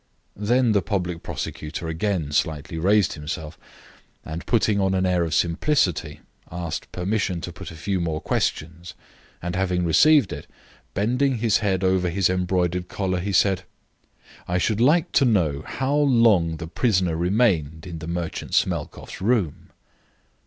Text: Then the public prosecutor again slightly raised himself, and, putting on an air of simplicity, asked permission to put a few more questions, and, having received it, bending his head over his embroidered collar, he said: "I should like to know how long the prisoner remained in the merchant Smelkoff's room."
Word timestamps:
Then 0.35 0.71
the 0.71 0.81
public 0.81 1.21
prosecutor 1.21 1.87
again 1.87 2.31
slightly 2.31 2.79
raised 2.79 3.13
himself, 3.13 3.55
and, 4.25 4.43
putting 4.47 4.79
on 4.81 4.95
an 4.95 5.05
air 5.05 5.23
of 5.23 5.35
simplicity, 5.35 6.21
asked 6.51 6.91
permission 6.91 7.39
to 7.41 7.53
put 7.53 7.69
a 7.69 7.75
few 7.75 8.01
more 8.01 8.19
questions, 8.19 8.95
and, 9.43 9.55
having 9.55 9.85
received 9.85 10.33
it, 10.33 10.47
bending 10.95 11.37
his 11.37 11.57
head 11.59 11.83
over 11.83 12.09
his 12.09 12.31
embroidered 12.31 12.87
collar, 12.87 13.19
he 13.19 13.31
said: 13.31 13.61
"I 14.47 14.57
should 14.57 14.81
like 14.81 15.11
to 15.11 15.25
know 15.25 15.61
how 15.67 15.93
long 15.97 16.57
the 16.57 16.65
prisoner 16.65 17.15
remained 17.15 17.85
in 17.85 17.99
the 17.99 18.07
merchant 18.07 18.55
Smelkoff's 18.55 19.21
room." 19.21 19.69